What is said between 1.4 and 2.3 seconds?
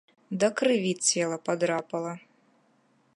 падрапала.